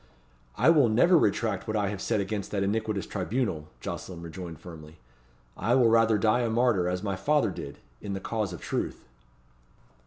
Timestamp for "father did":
7.15-7.77